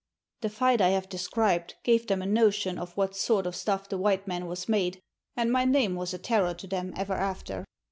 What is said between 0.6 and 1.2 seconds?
I have